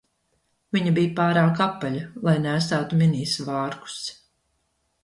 [0.77, 4.01] Viņa bija pārāk apaļa, lai nēsātu mini svārkus